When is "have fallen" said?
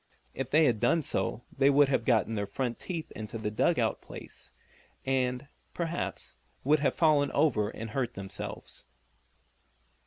6.79-7.31